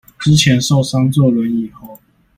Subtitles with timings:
[0.17, 1.99] 之前受傷坐輪椅後